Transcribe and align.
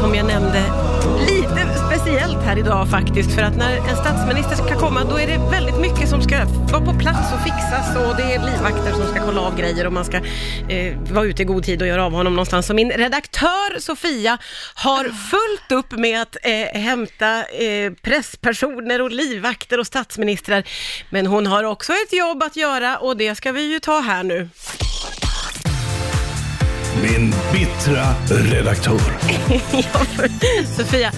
som 0.00 0.14
jag 0.14 0.26
nämnde, 0.26 0.62
lite 1.28 1.60
speciellt 1.86 2.42
här 2.44 2.58
idag 2.58 2.90
faktiskt. 2.90 3.34
För 3.34 3.42
att 3.42 3.56
när 3.56 3.76
en 3.76 3.96
statsminister 3.96 4.56
ska 4.56 4.78
komma, 4.78 5.04
då 5.10 5.18
är 5.18 5.26
det 5.26 5.50
väldigt 5.50 5.80
mycket 5.80 6.08
som 6.08 6.22
ska 6.22 6.44
vara 6.72 6.84
på 6.84 6.98
plats 6.98 7.32
och 7.34 7.42
fixas 7.42 7.96
och 7.96 8.16
det 8.16 8.22
är 8.22 8.44
livvakter 8.44 8.92
som 8.92 9.06
ska 9.06 9.26
kolla 9.26 9.40
av 9.40 9.56
grejer 9.58 9.86
och 9.86 9.92
man 9.92 10.04
ska 10.04 10.16
eh, 10.68 10.98
vara 11.12 11.24
ute 11.24 11.42
i 11.42 11.44
god 11.44 11.64
tid 11.64 11.82
och 11.82 11.88
göra 11.88 12.04
av 12.04 12.12
honom 12.12 12.32
någonstans. 12.32 12.66
Så 12.66 12.74
min 12.74 12.90
redaktör 12.90 13.80
Sofia 13.80 14.38
har 14.74 15.04
fullt 15.04 15.72
upp 15.72 15.92
med 15.92 16.22
att 16.22 16.36
eh, 16.42 16.80
hämta 16.80 17.44
eh, 17.44 17.92
presspersoner 17.92 19.02
och 19.02 19.10
livvakter 19.10 19.80
och 19.80 19.86
statsministrar. 19.86 20.64
Men 21.10 21.26
hon 21.26 21.46
har 21.46 21.64
också 21.64 21.92
ett 21.92 22.12
jobb 22.12 22.42
att 22.42 22.56
göra 22.56 22.98
och 22.98 23.16
det 23.16 23.34
ska 23.34 23.52
vi 23.52 23.72
ju 23.72 23.80
ta 23.80 24.00
här 24.00 24.22
nu. 24.22 24.48
Min 27.02 27.34
bittra 27.52 28.06
redaktör. 28.50 29.00
Ja, 29.72 30.00
Sofia, 30.76 31.12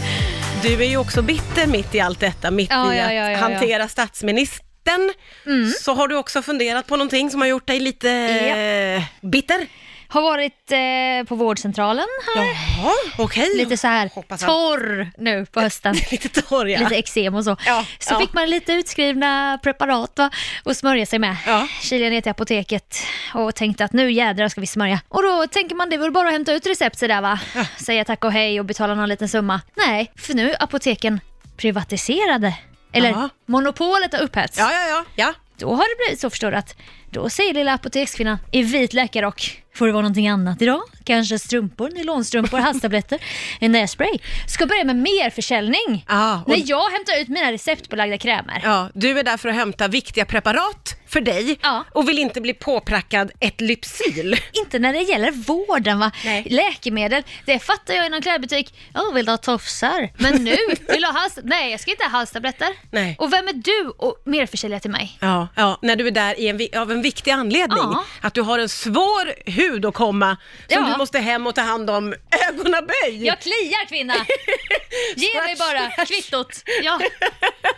du 0.63 0.82
är 0.82 0.89
ju 0.89 0.96
också 0.96 1.22
bitter 1.22 1.67
mitt 1.67 1.94
i 1.94 2.00
allt 2.00 2.21
detta, 2.21 2.50
mitt 2.50 2.71
Ja, 2.71 2.94
i 2.94 2.99
ja, 2.99 3.04
att 3.04 3.14
ja, 3.14 3.22
ja, 3.22 3.30
ja. 3.30 3.39
hantera 3.39 3.89
statsministern. 3.89 5.13
Mm. 5.46 5.71
Så 5.80 5.94
har 5.94 6.08
du 6.08 6.16
också 6.16 6.43
funderat 6.43 6.86
på 6.86 6.96
någonting 6.96 7.30
som 7.30 7.40
har 7.40 7.49
gjort 7.49 7.66
dig 7.66 7.80
lite 7.80 8.11
eh, 8.11 9.29
bitter? 9.30 9.66
Har 10.12 10.22
varit 10.22 10.72
eh, 10.72 11.29
på 11.29 11.34
vårdcentralen 11.34 12.07
här. 12.34 12.44
Jaha, 12.44 12.93
okej. 13.18 13.57
Lite 13.57 13.76
så 13.76 13.86
här 13.86 14.11
Hoppas 14.14 14.40
torr 14.40 15.11
nu 15.18 15.46
på 15.46 15.61
hösten. 15.66 15.94
Lite 16.11 16.43
torr 16.43 16.66
ja. 16.66 16.79
Lite 16.79 16.94
eksem 16.94 17.35
och 17.35 17.44
så. 17.44 17.57
Ja, 17.66 17.85
så 17.98 18.14
ja. 18.14 18.18
fick 18.21 18.32
man 18.32 18.50
lite 18.50 18.72
utskrivna 18.72 19.58
preparat 19.62 20.12
va? 20.18 20.30
och 20.62 20.76
smörja 20.76 21.07
sig 21.07 21.18
med. 21.18 21.36
Ja. 21.46 21.68
Kilade 21.82 22.11
ner 22.11 22.21
till 22.21 22.30
apoteket 22.30 22.96
och 23.35 23.54
tänkte 23.54 23.85
att 23.85 23.93
nu 23.93 24.12
jädrar 24.12 24.48
ska 24.48 24.61
vi 24.61 24.66
smörja. 24.66 25.00
Och 25.08 25.22
då 25.22 25.46
tänker 25.46 25.75
man 25.76 25.90
det 25.90 25.96
är 25.96 26.00
väl 26.00 26.13
bara 26.13 26.26
att 26.26 26.32
hämta 26.32 26.52
ut 26.52 26.66
recept 26.66 26.99
så 26.99 27.07
där 27.07 27.21
va. 27.21 27.38
Säga 27.76 28.04
tack 28.04 28.24
och 28.24 28.32
hej 28.32 28.60
och 28.60 28.66
betala 28.66 28.94
någon 28.94 29.08
liten 29.08 29.29
summa. 29.29 29.60
Nej, 29.74 30.13
för 30.16 30.35
nu 30.35 30.50
är 30.50 30.63
apoteken 30.63 31.21
privatiserade. 31.57 32.54
Eller 32.92 33.08
Ja. 33.10 33.28
monopolet 33.47 34.12
har 34.12 34.20
upphävts. 34.20 34.58
Ja, 34.58 34.72
ja, 34.72 34.86
ja. 34.88 35.04
ja. 35.14 35.34
Då 35.62 35.74
har 35.74 35.84
det 35.96 36.05
blivit 36.06 36.20
så 36.20 36.30
förstår 36.30 36.50
du 36.50 36.56
att 36.56 36.77
då 37.10 37.30
säger 37.30 37.55
lilla 37.55 37.72
apotekskvinnan 37.74 38.38
i 38.50 38.62
vit 38.62 38.92
läkarrock 38.92 39.62
Får 39.74 39.86
det 39.86 39.92
vara 39.92 40.02
någonting 40.02 40.28
annat 40.28 40.62
idag? 40.62 40.80
Kanske 41.04 41.38
strumpor, 41.38 41.91
nylonstrumpor, 41.91 42.58
halstabletter, 42.69 43.19
en 43.60 43.72
nässpray. 43.72 44.19
Ska 44.48 44.66
börja 44.66 44.84
med 44.84 44.96
mer 44.96 45.30
försäljning. 45.30 46.04
Ja, 46.08 46.42
och- 46.42 46.48
När 46.48 46.62
jag 46.66 46.91
hämtar 46.91 47.20
ut 47.20 47.28
mina 47.28 47.52
receptbelagda 47.52 48.19
krämer. 48.19 48.60
Ja, 48.64 48.91
du 48.94 49.19
är 49.19 49.22
där 49.22 49.36
för 49.36 49.48
att 49.48 49.54
hämta 49.54 49.88
viktiga 49.88 50.24
preparat 50.24 50.96
för 51.12 51.20
dig 51.20 51.58
Ja. 51.62 51.84
och 51.92 52.08
vill 52.08 52.18
inte 52.18 52.41
bli 52.41 52.55
påprackad 52.55 53.30
ett 53.41 53.60
Lypsyl. 53.60 54.36
Inte 54.52 54.78
när 54.78 54.92
det 54.92 54.98
gäller 55.02 55.30
vården 55.30 55.98
va? 55.98 56.10
Nej. 56.24 56.46
Läkemedel, 56.50 57.22
det 57.46 57.58
fattar 57.58 57.94
jag 57.94 58.06
i 58.06 58.08
någon 58.08 58.22
klädbutik. 58.22 58.74
Åh, 58.94 59.12
vill 59.14 59.28
ha 59.28 59.36
tofsar? 59.36 60.10
Men 60.19 60.44
nu, 60.44 60.56
vill 60.88 61.00
du 61.00 61.06
ha 61.06 61.12
hals... 61.12 61.38
Nej, 61.42 61.70
jag 61.70 61.80
ska 61.80 61.91
inte 61.91 62.04
ha 62.04 62.10
halstabletter. 62.10 62.69
Nej. 62.91 63.16
Och 63.19 63.32
vem 63.32 63.48
är 63.48 63.52
du 63.52 63.88
och 63.98 64.22
merförsälja 64.24 64.80
till 64.80 64.91
mig? 64.91 65.19
Ja, 65.20 65.48
ja, 65.56 65.78
när 65.82 65.96
du 65.96 66.06
är 66.06 66.10
där 66.10 66.41
i 66.41 66.48
en, 66.48 66.80
av 66.82 66.92
en 66.92 67.02
viktig 67.02 67.30
anledning. 67.30 67.78
Ja. 67.78 68.04
Att 68.20 68.34
du 68.34 68.41
har 68.42 68.58
en 68.58 68.69
svår 68.69 69.50
hudåkomma 69.50 70.36
som 70.69 70.84
Ja. 70.84 70.91
du 70.92 70.97
måste 70.98 71.19
hem 71.19 71.47
och 71.47 71.54
ta 71.54 71.60
hand 71.60 71.91
om. 71.91 72.14
Ögonaböj! 72.48 73.26
Jag 73.26 73.41
kliar 73.41 73.88
kvinna! 73.88 74.14
Ge 75.16 75.41
mig 75.42 75.56
bara 75.58 76.04
kvittot. 76.06 76.62
Ja. 76.82 77.00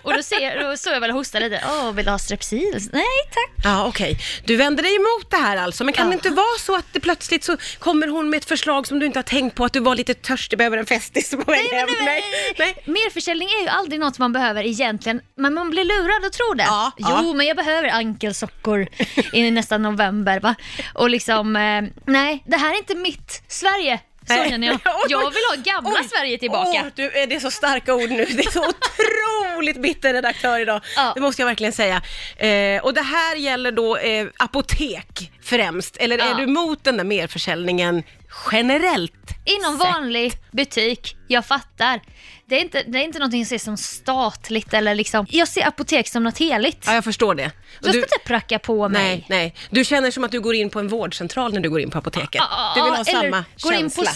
Och 0.02 0.14
då, 0.14 0.22
ser, 0.22 0.60
då 0.70 0.76
står 0.76 0.92
jag 0.92 1.00
väl 1.00 1.10
och 1.10 1.16
hostar 1.16 1.40
lite. 1.40 1.62
Åh, 1.68 1.92
vill 1.92 2.04
du 2.04 2.10
ha 2.10 2.18
Strepsil? 2.18 2.88
Nej 2.92 3.04
tack. 3.30 3.50
Ja, 3.64 3.86
okej. 3.86 4.18
Du 4.44 4.56
vänder 4.56 4.82
dig 4.82 4.96
emot 4.96 5.30
det 5.30 5.36
här 5.36 5.56
alltså, 5.56 5.84
men 5.84 5.94
kan 5.94 6.06
Ja. 6.06 6.10
det 6.10 6.14
inte 6.14 6.30
vara 6.30 6.58
så 6.58 6.76
att 6.76 6.86
det 6.92 7.00
plötsligt 7.00 7.44
så 7.44 7.56
kommer 7.78 8.08
hon 8.08 8.30
med 8.30 8.36
ett 8.36 8.44
förslag 8.44 8.86
som 8.86 8.98
du 8.98 9.06
inte 9.06 9.18
har 9.18 9.22
tänkt 9.24 9.54
på, 9.56 9.64
att 9.64 9.72
du 9.72 9.80
var 9.80 9.94
lite 9.96 10.14
törstig, 10.14 10.58
behöver 10.58 10.76
en 10.78 10.86
festis 10.86 11.30
på 11.30 11.36
väg 11.52 11.66
hem? 11.72 11.88
Nej, 12.04 12.22
nej. 12.58 12.82
Merförsäljning 12.84 13.48
är 13.48 13.62
ju 13.62 13.68
aldrig 13.68 14.00
något 14.00 14.18
man 14.18 14.32
behöver 14.32 14.64
egentligen, 14.66 15.20
men 15.36 15.54
man 15.54 15.70
blir 15.70 15.84
lurad 15.84 16.26
och 16.26 16.32
tror 16.32 16.54
det. 16.54 16.64
Ja, 16.64 16.92
jo, 16.98 17.06
ja. 17.08 17.32
men 17.34 17.46
jag 17.46 17.56
behöver 17.56 17.88
ankelsockor 17.88 18.86
i 19.32 19.50
nästa 19.50 19.78
november 19.78 20.40
va. 20.40 20.54
Och 20.94 21.10
liksom, 21.10 21.56
eh, 21.56 21.82
nej, 22.06 22.42
det 22.46 22.56
här 22.56 22.74
är 22.74 22.78
inte 22.78 22.94
mitt 22.94 23.42
Sverige. 23.48 24.00
Så 24.28 24.34
känner 24.50 24.66
jag. 24.66 24.80
Jag 25.08 25.30
vill 25.30 25.42
ha 25.50 25.72
gamla 25.74 25.90
oj. 26.00 26.08
Sverige 26.08 26.38
tillbaka. 26.38 26.80
Åh, 26.84 26.90
du, 26.94 27.04
eh, 27.04 27.28
det 27.28 27.34
är 27.34 27.40
så 27.40 27.50
starka 27.50 27.94
ord 27.94 28.10
nu. 28.10 28.24
Det 28.24 28.46
är 28.46 28.50
så 28.50 28.64
otroligt 28.68 29.82
bitter 29.82 30.12
redaktör 30.14 30.60
idag. 30.60 30.80
Ja. 30.96 31.12
Det 31.14 31.20
måste 31.20 31.42
jag 31.42 31.46
verkligen 31.46 31.72
säga. 31.72 32.02
Eh, 32.36 32.82
och 32.84 32.94
det 32.94 33.02
här 33.02 33.36
gäller 33.36 33.72
då 33.72 33.96
eh, 33.96 34.26
apotek 34.36 35.30
främst, 35.42 35.96
eller 35.96 36.18
är 36.18 36.28
Ja. 36.28 36.34
du 36.34 36.42
emot 36.42 36.84
den 36.84 36.96
där 36.96 37.04
merförsäljningen 37.04 38.02
generellt? 38.52 39.23
Inom 39.44 39.78
sett? 39.78 39.92
vanlig 39.94 40.32
butik, 40.52 41.16
jag 41.28 41.46
fattar. 41.46 42.00
Det 42.48 42.56
är, 42.56 42.60
inte, 42.60 42.82
det 42.86 42.98
är 42.98 43.02
inte 43.02 43.18
någonting 43.18 43.40
jag 43.40 43.48
ser 43.48 43.58
som 43.58 43.76
statligt 43.76 44.74
eller 44.74 44.94
liksom, 44.94 45.26
jag 45.30 45.48
ser 45.48 45.66
apotek 45.68 46.08
som 46.08 46.22
något 46.22 46.38
heligt. 46.38 46.84
Ja, 46.86 46.94
jag 46.94 47.04
förstår 47.04 47.34
det. 47.34 47.46
Och 47.46 47.52
jag 47.80 47.84
ska 47.84 47.92
du- 47.92 47.98
inte 47.98 48.18
pracka 48.26 48.58
på 48.58 48.88
mig. 48.88 49.02
Nej, 49.02 49.26
nej. 49.28 49.54
Du 49.70 49.84
känner 49.84 50.10
som 50.10 50.24
att 50.24 50.30
du 50.30 50.40
går 50.40 50.54
in 50.54 50.70
på 50.70 50.78
en 50.80 50.88
vårdcentral 50.88 51.52
när 51.52 51.60
du 51.60 51.70
går 51.70 51.80
in 51.80 51.90
på 51.90 51.98
apoteket. 51.98 52.34
Ja, 52.50 52.72
Du 52.76 52.82
vill 52.82 52.90
ha 52.90 52.96
eller 52.96 53.04
samma 53.22 53.44
går 53.62 53.72
in 53.72 53.78
känsla. 53.80 54.04
på 54.04 54.10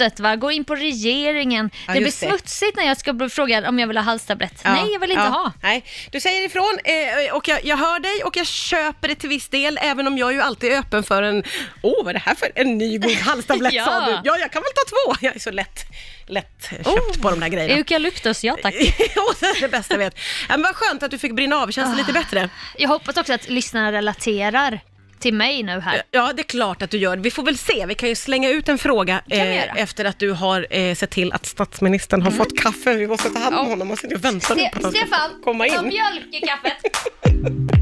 slottet, 0.00 0.20
va? 0.20 0.36
går 0.36 0.52
in 0.52 0.64
på 0.64 0.74
regeringen. 0.74 1.70
Ja, 1.86 1.92
det 1.92 2.00
blir 2.00 2.06
det. 2.10 2.12
smutsigt 2.12 2.76
när 2.76 2.86
jag 2.86 2.96
ska 2.96 3.12
bli 3.12 3.28
frågad 3.28 3.64
om 3.64 3.78
jag 3.78 3.86
vill 3.86 3.96
ha 3.96 4.04
halstablett. 4.04 4.60
Ja, 4.64 4.72
Nej, 4.72 4.92
jag 4.92 5.00
vill 5.00 5.10
inte 5.10 5.22
ja, 5.22 5.28
ha. 5.28 5.52
Nej, 5.62 5.84
du 6.10 6.20
säger 6.20 6.46
ifrån 6.46 6.78
eh, 6.84 7.34
och 7.36 7.48
jag, 7.48 7.64
jag 7.64 7.76
hör 7.76 8.00
dig 8.00 8.24
och 8.24 8.36
jag 8.36 8.46
köper 8.46 9.08
det 9.08 9.14
till 9.14 9.28
viss 9.28 9.48
del, 9.48 9.78
även 9.82 10.06
om 10.06 10.18
jag 10.18 10.32
ju 10.32 10.40
alltid 10.40 10.72
är 10.72 10.78
öppen 10.78 11.02
för 11.02 11.22
en, 11.22 11.44
åh 11.82 12.04
vad 12.04 12.08
är 12.08 12.12
det 12.12 12.18
här 12.24 12.34
för 12.34 12.48
en 12.54 12.78
ny 12.78 12.98
god 12.98 13.12
halstablett 13.26 13.72
Ja. 13.72 13.84
sa 13.84 14.06
du? 14.06 14.12
Ja, 14.24 14.38
jag 14.38 14.52
kan 14.52 14.62
väl 14.62 14.72
ta 14.74 14.82
två. 14.90 15.26
Jag 15.26 15.36
är 15.36 15.40
så 15.40 15.50
lätt, 15.50 15.80
lätt 16.26 16.68
köpt 16.70 16.86
Oh, 16.86 17.22
på 17.22 17.30
de 17.30 17.40
där 17.40 17.48
grejerna. 17.48 17.74
Eukalyptus, 17.74 18.44
ja 18.44 18.56
tack. 18.62 18.74
Det 19.40 19.46
är 19.46 19.60
det 19.60 19.68
bästa 19.68 19.94
jag 19.94 19.98
vet. 19.98 20.18
Men 20.48 20.62
vad 20.62 20.74
skönt 20.76 21.02
att 21.02 21.10
du 21.10 21.18
fick 21.18 21.34
brinna 21.34 21.56
av, 21.56 21.70
känns 21.70 21.90
det 21.90 21.96
lite 21.96 22.12
bättre? 22.12 22.48
Jag 22.78 22.88
hoppas 22.88 23.16
också 23.16 23.32
att 23.32 23.48
lyssnarna 23.48 23.92
relaterar 23.92 24.80
till 25.20 25.34
mig 25.34 25.62
nu 25.62 25.80
här. 25.80 26.02
Ja, 26.10 26.32
det 26.36 26.42
är 26.42 26.44
klart 26.44 26.82
att 26.82 26.90
du 26.90 26.98
gör. 26.98 27.16
Vi 27.16 27.30
får 27.30 27.42
väl 27.42 27.58
se. 27.58 27.86
Vi 27.86 27.94
kan 27.94 28.08
ju 28.08 28.14
slänga 28.14 28.50
ut 28.50 28.68
en 28.68 28.78
fråga 28.78 29.22
eh. 29.30 29.40
Mm. 29.40 29.76
efter 29.76 30.04
att 30.04 30.18
du 30.18 30.30
har 30.32 30.66
eh, 30.70 30.94
sett 30.94 31.10
till 31.10 31.32
att 31.32 31.46
statsministern 31.46 32.22
har 32.22 32.30
fått 32.30 32.58
kaffe. 32.58 32.94
Vi 32.94 33.06
måste 33.06 33.28
ta 33.30 33.38
hand 33.38 33.54
om 33.56 33.64
Ja. 33.64 33.70
honom 33.70 33.90
och 33.90 33.98
och 34.04 34.24
vänta 34.24 34.54
Ste- 34.54 34.70
på 34.72 34.76
att 34.78 34.82
han 34.82 34.92
ska 34.92 35.00
Stefan, 35.00 35.30
komma 35.44 35.64
ta 35.64 35.82
in. 35.82 35.88
mjölk 35.88 36.34
i 36.34 36.40
kaffet. 36.46 36.76